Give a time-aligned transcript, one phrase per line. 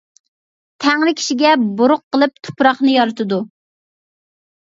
[0.85, 1.51] تەڭرى كىشىگە
[1.81, 3.39] بۇرۇق قىلىپ تۇپراقنى يارىتىدۇ.